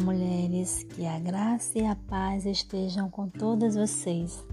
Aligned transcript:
mulheres, 0.00 0.82
que 0.82 1.06
a 1.06 1.18
graça 1.18 1.78
e 1.78 1.86
a 1.86 1.94
paz 1.94 2.46
estejam 2.46 3.10
com 3.10 3.28
todas 3.28 3.74
vocês. 3.74 4.44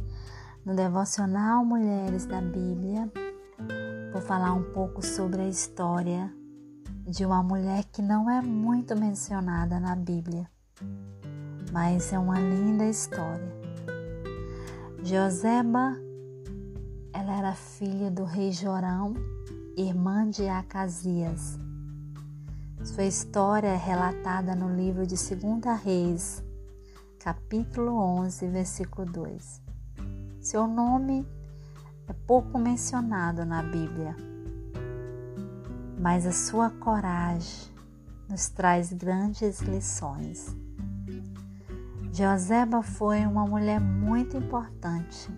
No 0.65 0.75
devocional 0.75 1.65
Mulheres 1.65 2.25
da 2.25 2.41
Bíblia, 2.41 3.11
vou 4.11 4.21
falar 4.21 4.53
um 4.53 4.63
pouco 4.73 5.03
sobre 5.05 5.41
a 5.41 5.47
história 5.47 6.31
de 7.07 7.25
uma 7.25 7.41
mulher 7.41 7.85
que 7.85 8.01
não 8.01 8.29
é 8.29 8.41
muito 8.41 8.95
mencionada 8.95 9.79
na 9.79 9.95
Bíblia, 9.95 10.49
mas 11.71 12.11
é 12.11 12.19
uma 12.19 12.39
linda 12.39 12.85
história. 12.85 13.55
Joseba, 15.01 15.95
ela 17.13 17.37
era 17.37 17.55
filha 17.55 18.11
do 18.11 18.25
rei 18.25 18.51
Jorão, 18.51 19.13
irmã 19.77 20.29
de 20.29 20.47
Acasias. 20.49 21.57
Sua 22.87 23.03
história 23.03 23.67
é 23.67 23.75
relatada 23.75 24.55
no 24.55 24.73
livro 24.73 25.05
de 25.05 25.15
2 25.15 25.83
Reis, 25.83 26.41
capítulo 27.19 27.93
11, 27.97 28.47
versículo 28.47 29.05
2. 29.11 29.61
Seu 30.39 30.65
nome 30.65 31.27
é 32.07 32.13
pouco 32.25 32.57
mencionado 32.57 33.43
na 33.43 33.61
Bíblia, 33.61 34.15
mas 35.99 36.25
a 36.25 36.31
sua 36.31 36.69
coragem 36.69 37.69
nos 38.29 38.47
traz 38.47 38.93
grandes 38.93 39.59
lições. 39.59 40.55
Joseba 42.13 42.81
foi 42.81 43.25
uma 43.25 43.45
mulher 43.45 43.81
muito 43.81 44.37
importante 44.37 45.29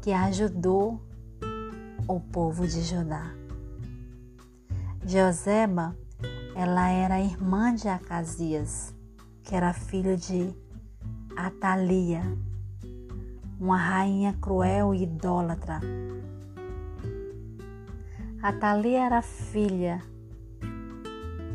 que 0.00 0.12
ajudou 0.12 1.02
o 2.06 2.20
povo 2.20 2.68
de 2.68 2.82
Judá. 2.82 3.34
Joseba 5.04 5.94
ela 6.54 6.88
era 6.88 7.20
irmã 7.20 7.74
de 7.74 7.88
Acasias, 7.88 8.94
que 9.42 9.54
era 9.54 9.72
filho 9.72 10.16
de 10.16 10.52
Atalia, 11.36 12.22
uma 13.58 13.76
rainha 13.76 14.36
cruel 14.40 14.94
e 14.94 15.04
idólatra. 15.04 15.80
Atalia 18.42 19.06
era 19.06 19.22
filha 19.22 20.02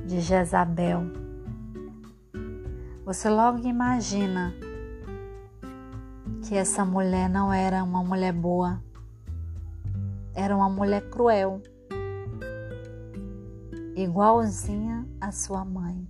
de 0.06 0.22
Jezabel. 0.22 1.02
Você 3.06 3.30
logo 3.30 3.68
imagina 3.68 4.54
que 6.48 6.56
essa 6.56 6.86
mulher 6.86 7.30
não 7.30 7.52
era 7.52 7.84
uma 7.84 8.04
mulher 8.04 8.34
boa, 8.34 8.82
era 10.34 10.56
uma 10.56 10.70
mulher 10.70 11.10
cruel 11.10 11.62
igualzinha 13.96 15.08
à 15.22 15.32
sua 15.32 15.64
mãe. 15.64 16.08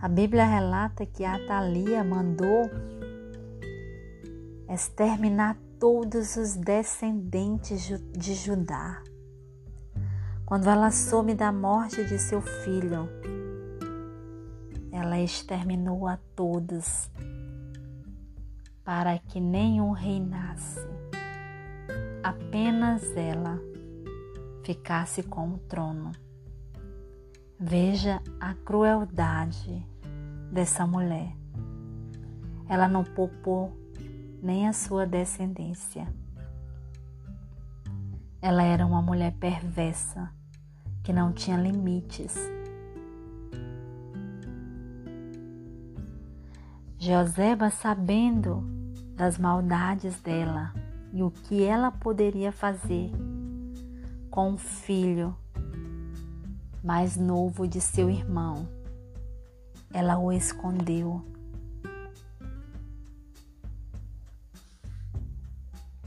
A 0.00 0.08
Bíblia 0.08 0.44
relata 0.44 1.06
que 1.06 1.24
a 1.24 1.36
Atalia 1.36 2.04
mandou 2.04 2.70
exterminar 4.68 5.56
todos 5.80 6.36
os 6.36 6.54
descendentes 6.54 7.90
de 8.12 8.34
Judá. 8.34 9.02
Quando 10.44 10.68
ela 10.68 10.90
soube 10.90 11.34
da 11.34 11.50
morte 11.50 12.04
de 12.04 12.18
seu 12.18 12.42
filho, 12.42 13.08
ela 14.92 15.18
exterminou 15.18 16.06
a 16.06 16.18
todos 16.36 17.10
para 18.84 19.18
que 19.18 19.40
nenhum 19.40 19.92
reinasse, 19.92 20.80
apenas 22.22 23.16
ela 23.16 23.58
ficasse 24.64 25.22
com 25.22 25.50
o 25.50 25.58
trono. 25.58 26.10
Veja 27.60 28.20
a 28.40 28.54
crueldade 28.54 29.86
dessa 30.50 30.86
mulher. 30.86 31.36
Ela 32.68 32.88
não 32.88 33.04
poupou 33.04 33.76
nem 34.42 34.66
a 34.66 34.72
sua 34.72 35.06
descendência. 35.06 36.08
Ela 38.40 38.62
era 38.62 38.86
uma 38.86 39.02
mulher 39.02 39.34
perversa 39.38 40.30
que 41.02 41.12
não 41.12 41.32
tinha 41.32 41.58
limites. 41.58 42.34
Joseba, 46.98 47.68
sabendo 47.68 48.64
das 49.14 49.36
maldades 49.38 50.18
dela 50.20 50.72
e 51.12 51.22
o 51.22 51.30
que 51.30 51.62
ela 51.62 51.92
poderia 51.92 52.50
fazer, 52.50 53.12
com 54.34 54.54
o 54.54 54.58
filho 54.58 55.32
mais 56.82 57.16
novo 57.16 57.68
de 57.68 57.80
seu 57.80 58.10
irmão. 58.10 58.68
Ela 59.92 60.18
o 60.18 60.32
escondeu. 60.32 61.24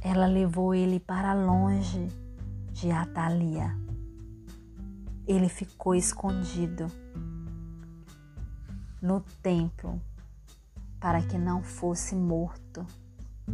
Ela 0.01 0.27
levou 0.27 0.75
ele 0.75 0.99
para 0.99 1.33
longe 1.33 2.09
de 2.73 2.91
Atalia. 2.91 3.73
Ele 5.25 5.47
ficou 5.47 5.95
escondido 5.95 6.87
no 9.01 9.21
templo 9.41 10.01
para 10.99 11.21
que 11.21 11.37
não 11.37 11.63
fosse 11.63 12.13
morto 12.13 12.85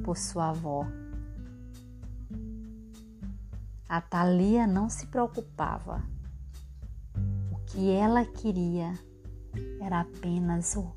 por 0.03 0.17
sua 0.17 0.50
avó. 0.50 0.88
A 3.94 4.02
Thalia 4.02 4.66
não 4.66 4.90
se 4.90 5.06
preocupava. 5.06 6.02
O 7.52 7.58
que 7.58 7.92
ela 7.92 8.26
queria 8.26 8.92
era 9.80 10.00
apenas 10.00 10.76
o, 10.76 10.92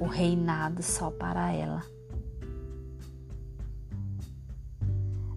o 0.00 0.06
reinado 0.06 0.82
só 0.82 1.10
para 1.10 1.52
ela. 1.52 1.82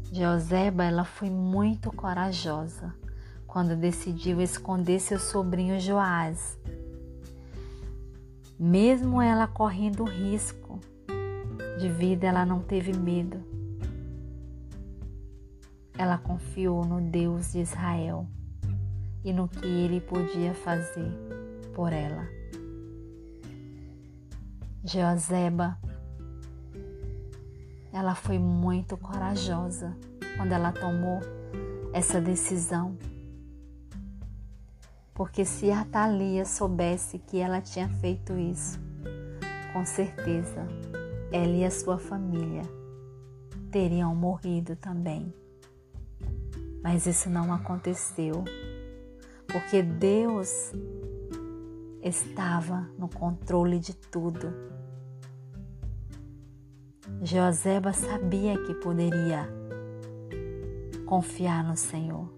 Joseba 0.10 0.86
ela 0.86 1.04
foi 1.04 1.30
muito 1.30 1.92
corajosa 1.92 2.96
quando 3.46 3.76
decidiu 3.76 4.40
esconder 4.40 5.02
seu 5.02 5.20
sobrinho 5.20 5.78
Joás. 5.82 6.58
Mesmo 8.58 9.22
ela 9.22 9.48
correndo 9.48 10.06
risco 10.06 10.80
de 11.78 11.90
vida, 11.90 12.26
ela 12.26 12.46
não 12.46 12.62
teve 12.62 12.98
medo 12.98 13.53
ela 15.98 16.18
confiou 16.18 16.86
no 16.86 17.02
Deus 17.02 17.52
de 17.52 17.60
Israel 17.60 18.28
e 19.24 19.32
no 19.32 19.48
que 19.48 19.66
ele 19.66 20.02
podia 20.02 20.54
fazer 20.54 21.12
por 21.74 21.94
ela. 21.94 22.28
Jeozeba, 24.84 25.78
ela 27.92 28.16
foi 28.16 28.38
muito 28.38 28.98
corajosa 28.98 29.96
quando 30.36 30.52
ela 30.52 30.72
tomou 30.72 31.22
essa 31.94 32.20
decisão. 32.20 32.98
Porque 35.14 35.46
se 35.46 35.72
a 35.72 35.86
Thalia 35.86 36.44
soubesse 36.44 37.20
que 37.20 37.38
ela 37.38 37.62
tinha 37.62 37.88
feito 37.88 38.34
isso, 38.38 38.80
com 39.72 39.86
certeza 39.86 40.68
ela 41.32 41.56
e 41.56 41.64
a 41.64 41.72
sua 41.72 41.98
família 41.98 42.64
teriam 43.72 44.16
morrido 44.16 44.76
também. 44.76 45.34
Mas 46.84 47.06
isso 47.06 47.30
não 47.30 47.54
aconteceu, 47.54 48.44
porque 49.48 49.82
Deus 49.82 50.74
estava 52.02 52.90
no 53.00 53.08
controle 53.08 53.80
de 53.80 53.94
tudo. 53.96 54.54
Joseba 57.22 57.94
sabia 57.94 58.62
que 58.62 58.74
poderia 58.74 59.48
confiar 61.06 61.64
no 61.64 61.78
Senhor. 61.78 62.30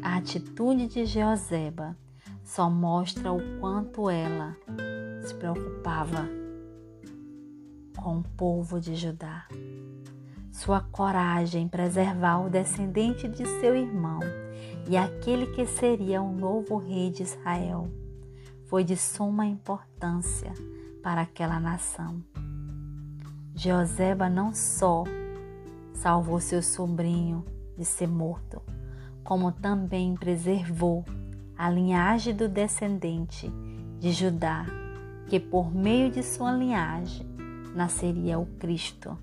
A 0.00 0.18
atitude 0.18 0.86
de 0.86 1.04
Joseba 1.04 1.96
só 2.44 2.70
mostra 2.70 3.32
o 3.32 3.58
quanto 3.58 4.08
ela 4.08 4.56
se 5.26 5.34
preocupava 5.34 6.28
com 7.96 8.18
o 8.18 8.22
povo 8.22 8.78
de 8.78 8.94
Judá 8.94 9.48
sua 10.66 10.80
coragem 10.80 11.62
em 11.62 11.68
preservar 11.68 12.44
o 12.44 12.50
descendente 12.50 13.28
de 13.28 13.46
seu 13.60 13.76
irmão 13.76 14.18
e 14.88 14.96
aquele 14.96 15.46
que 15.46 15.64
seria 15.64 16.20
o 16.20 16.32
novo 16.32 16.76
rei 16.76 17.08
de 17.08 17.22
Israel 17.22 17.88
foi 18.64 18.82
de 18.82 18.96
suma 18.96 19.46
importância 19.46 20.52
para 21.04 21.20
aquela 21.20 21.60
nação. 21.60 22.20
Joseba 23.54 24.28
não 24.28 24.52
só 24.52 25.04
salvou 25.94 26.40
seu 26.40 26.60
sobrinho 26.60 27.44
de 27.78 27.84
ser 27.84 28.08
morto, 28.08 28.60
como 29.22 29.52
também 29.52 30.16
preservou 30.16 31.04
a 31.56 31.70
linhagem 31.70 32.34
do 32.34 32.48
descendente 32.48 33.48
de 34.00 34.10
Judá, 34.10 34.66
que 35.28 35.38
por 35.38 35.72
meio 35.72 36.10
de 36.10 36.24
sua 36.24 36.50
linhagem 36.50 37.24
nasceria 37.72 38.36
o 38.36 38.46
Cristo 38.58 39.16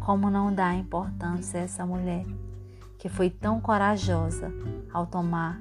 como 0.00 0.30
não 0.30 0.54
dá 0.54 0.74
importância 0.74 1.60
a 1.60 1.64
essa 1.64 1.84
mulher 1.84 2.24
que 3.02 3.08
foi 3.08 3.28
tão 3.28 3.60
corajosa 3.60 4.52
ao 4.92 5.06
tomar 5.06 5.60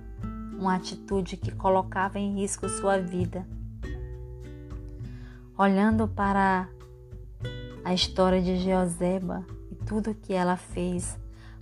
uma 0.59 0.75
atitude 0.75 1.37
que 1.37 1.51
colocava 1.51 2.19
em 2.19 2.35
risco 2.35 2.69
sua 2.69 2.99
vida. 2.99 3.47
Olhando 5.57 6.07
para 6.07 6.69
a 7.83 7.95
história 7.95 8.39
de 8.39 8.57
Jeoseba 8.57 9.43
e 9.71 9.75
tudo 9.75 10.13
que 10.13 10.33
ela 10.33 10.55
fez, 10.55 11.17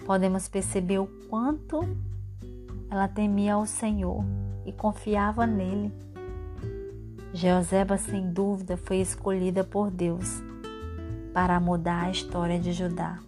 podemos 0.05 0.50
perceber 0.50 1.00
o 1.00 1.07
quanto 1.29 1.79
ela 2.89 3.07
temia 3.07 3.53
ao 3.53 3.65
Senhor 3.65 4.25
e 4.65 4.73
confiava 4.73 5.47
nele. 5.47 5.94
Jeoseba, 7.33 7.97
sem 7.97 8.29
dúvida, 8.33 8.75
foi 8.75 8.97
escolhida 8.97 9.63
por 9.63 9.89
Deus 9.89 10.49
para 11.33 11.59
mudar 11.59 12.05
a 12.05 12.11
história 12.11 12.59
de 12.59 12.71
Judá, 12.71 13.19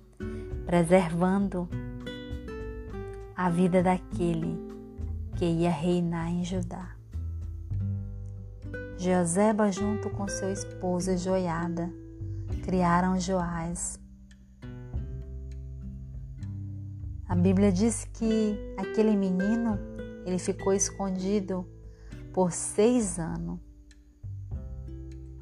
preservando 0.66 1.70
a 3.36 3.50
vida 3.50 3.82
daquele 3.82 4.58
que 5.38 5.46
ia 5.46 5.72
reinar 5.72 6.30
em 6.30 6.44
Judá. 6.44 6.96
Jeoseba, 8.98 9.72
junto 9.72 10.10
com 10.12 10.28
seu 10.28 10.52
esposo 10.52 11.18
Joiada, 11.18 11.92
criaram 12.64 13.20
Joás. 13.20 14.00
A 17.28 17.36
Bíblia 17.36 17.72
diz 17.72 18.06
que 18.14 18.56
aquele 18.78 19.16
menino 19.16 19.80
ele 20.26 20.38
ficou 20.38 20.74
escondido 20.74 21.66
por 22.34 22.52
seis 22.52 23.18
anos, 23.18 23.60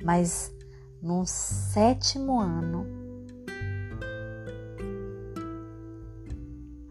mas 0.03 0.53
no 1.01 1.25
sétimo 1.25 2.39
ano 2.39 2.85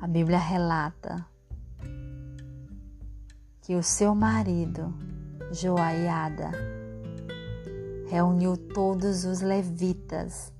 a 0.00 0.06
Bíblia 0.06 0.38
relata 0.38 1.26
que 3.60 3.74
o 3.74 3.82
seu 3.82 4.14
marido 4.14 4.94
Joaiada 5.52 6.52
reuniu 8.08 8.56
todos 8.56 9.24
os 9.24 9.42
levitas 9.42 10.52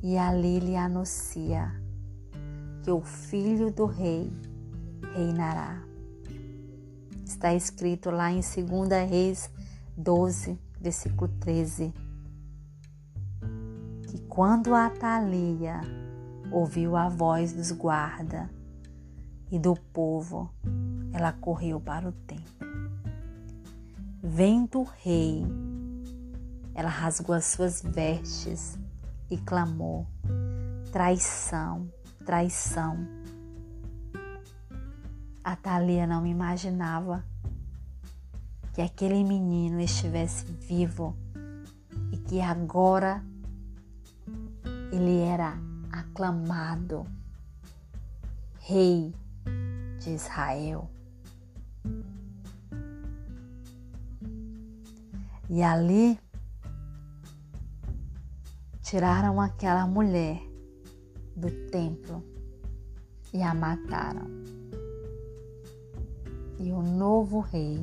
e 0.00 0.16
ali 0.16 0.60
lhe 0.60 0.76
anuncia 0.76 1.72
que 2.84 2.90
o 2.90 3.00
filho 3.00 3.72
do 3.72 3.86
rei 3.86 4.30
reinará. 5.14 5.82
Está 7.24 7.54
escrito 7.54 8.10
lá 8.10 8.30
em 8.30 8.40
2 8.40 9.10
Reis 9.10 9.50
12, 9.96 10.58
versículo 10.84 11.30
13, 11.40 11.94
que 14.06 14.18
quando 14.28 14.74
Atalia 14.74 15.80
ouviu 16.52 16.94
a 16.94 17.08
voz 17.08 17.54
dos 17.54 17.72
guarda 17.72 18.50
e 19.50 19.58
do 19.58 19.74
povo, 19.74 20.50
ela 21.10 21.32
correu 21.32 21.80
para 21.80 22.06
o 22.06 22.12
templo. 22.12 22.68
Vendo 24.22 24.80
o 24.80 24.82
rei, 24.84 25.42
ela 26.74 26.90
rasgou 26.90 27.34
as 27.34 27.46
suas 27.46 27.80
vestes 27.80 28.78
e 29.30 29.38
clamou: 29.38 30.06
traição, 30.92 31.88
traição. 32.26 32.98
A 35.42 35.56
Thalia 35.56 36.06
não 36.06 36.26
imaginava 36.26 37.24
que 38.74 38.82
aquele 38.82 39.22
menino 39.22 39.80
estivesse 39.80 40.44
vivo 40.46 41.16
e 42.10 42.18
que 42.18 42.40
agora 42.40 43.24
ele 44.92 45.20
era 45.20 45.56
aclamado 45.92 47.06
rei 48.58 49.14
de 50.00 50.10
Israel. 50.10 50.90
E 55.48 55.62
ali 55.62 56.18
tiraram 58.82 59.40
aquela 59.40 59.86
mulher 59.86 60.42
do 61.36 61.48
templo 61.70 62.24
e 63.32 63.40
a 63.40 63.54
mataram. 63.54 64.26
E 66.58 66.72
o 66.72 66.82
novo 66.82 67.38
rei 67.38 67.78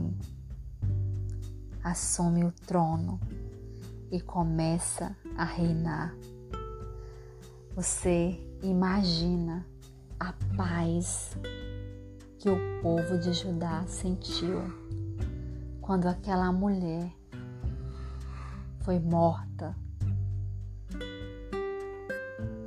assume 1.83 2.43
o 2.43 2.51
trono 2.51 3.19
e 4.11 4.19
começa 4.19 5.15
a 5.37 5.43
reinar. 5.43 6.15
Você 7.75 8.39
imagina 8.61 9.65
a 10.19 10.33
paz 10.55 11.37
que 12.37 12.49
o 12.49 12.57
povo 12.81 13.17
de 13.17 13.33
Judá 13.33 13.83
sentiu 13.87 14.61
quando 15.79 16.07
aquela 16.07 16.51
mulher 16.51 17.11
foi 18.81 18.99
morta. 18.99 19.75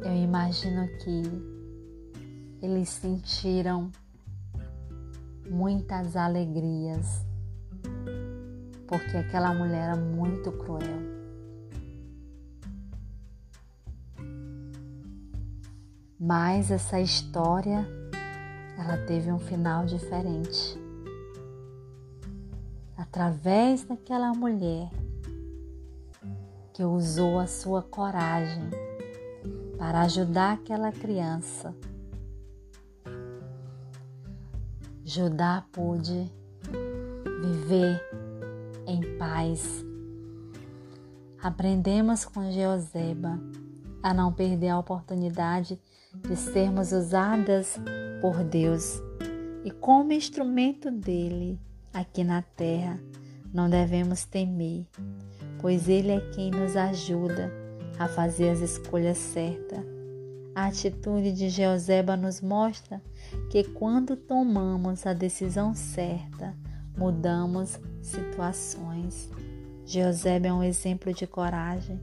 Eu 0.02 0.14
imagino 0.14 0.86
que 0.98 1.22
eles 2.62 2.88
sentiram 2.88 3.90
muitas 5.50 6.16
alegrias, 6.16 7.24
porque 8.98 9.16
aquela 9.16 9.52
mulher 9.52 9.88
era 9.88 9.96
muito 9.96 10.52
cruel. 10.52 11.00
Mas 16.18 16.70
essa 16.70 17.00
história, 17.00 17.84
ela 18.78 18.96
teve 19.04 19.32
um 19.32 19.38
final 19.40 19.84
diferente. 19.84 20.78
Através 22.96 23.82
daquela 23.82 24.32
mulher, 24.32 24.88
que 26.72 26.84
usou 26.84 27.40
a 27.40 27.48
sua 27.48 27.82
coragem 27.82 28.70
para 29.76 30.02
ajudar 30.02 30.52
aquela 30.52 30.92
criança. 30.92 31.74
Judá 35.04 35.64
pôde 35.72 36.30
viver 37.42 38.00
em 38.86 39.16
paz. 39.18 39.84
Aprendemos 41.42 42.24
com 42.24 42.50
Jeoseba 42.50 43.38
a 44.02 44.12
não 44.14 44.32
perder 44.32 44.68
a 44.68 44.78
oportunidade 44.78 45.80
de 46.26 46.36
sermos 46.36 46.92
usadas 46.92 47.78
por 48.20 48.42
Deus 48.44 49.02
e 49.64 49.70
como 49.70 50.12
instrumento 50.12 50.90
dele 50.90 51.58
aqui 51.90 52.22
na 52.22 52.42
terra, 52.42 53.00
não 53.52 53.70
devemos 53.70 54.26
temer, 54.26 54.86
pois 55.58 55.88
Ele 55.88 56.10
é 56.10 56.20
quem 56.32 56.50
nos 56.50 56.76
ajuda 56.76 57.50
a 57.98 58.06
fazer 58.06 58.50
as 58.50 58.60
escolhas 58.60 59.16
certas. 59.16 59.82
A 60.54 60.66
atitude 60.66 61.32
de 61.32 61.48
Jeoseba 61.48 62.14
nos 62.14 62.42
mostra 62.42 63.00
que 63.50 63.64
quando 63.64 64.16
tomamos 64.16 65.06
a 65.06 65.14
decisão 65.14 65.74
certa, 65.74 66.54
mudamos 66.96 67.80
situações. 68.04 69.28
Jeoseba 69.86 70.46
é 70.46 70.52
um 70.52 70.62
exemplo 70.62 71.12
de 71.12 71.26
coragem. 71.26 71.98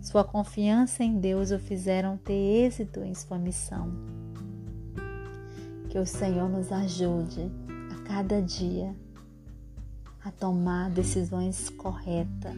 Sua 0.00 0.24
confiança 0.24 1.02
em 1.02 1.18
Deus 1.18 1.50
o 1.50 1.58
fizeram 1.58 2.16
ter 2.16 2.32
êxito 2.32 3.00
em 3.00 3.14
sua 3.14 3.38
missão. 3.38 3.92
Que 5.88 5.98
o 5.98 6.06
Senhor 6.06 6.48
nos 6.48 6.70
ajude 6.70 7.50
a 7.90 8.08
cada 8.08 8.40
dia 8.40 8.94
a 10.24 10.30
tomar 10.30 10.90
decisões 10.90 11.70
corretas, 11.70 12.56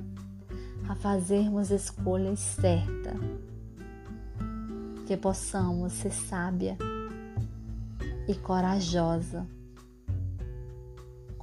a 0.88 0.94
fazermos 0.94 1.70
escolhas 1.70 2.38
certas, 2.38 3.18
que 5.06 5.16
possamos 5.16 5.92
ser 5.92 6.12
sábia 6.12 6.76
e 8.26 8.34
corajosa 8.34 9.46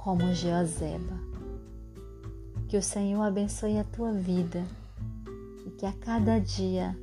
como 0.06 0.32
Jeoseba. 0.32 1.18
Que 2.68 2.76
o 2.76 2.82
Senhor 2.82 3.22
abençoe 3.22 3.76
a 3.76 3.82
tua 3.82 4.12
vida 4.12 4.64
e 5.66 5.70
que 5.72 5.84
a 5.84 5.92
cada 5.92 6.38
dia 6.38 6.96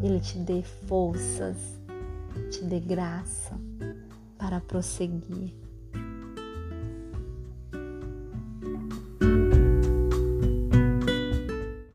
Ele 0.00 0.20
te 0.20 0.38
dê 0.38 0.62
forças, 0.62 1.56
te 2.48 2.62
dê 2.62 2.78
graça 2.78 3.58
para 4.38 4.60
prosseguir 4.60 5.52